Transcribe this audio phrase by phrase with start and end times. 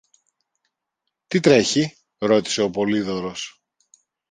[1.27, 3.61] Τι τρέχει; ρώτησε ο Πολύδωρος.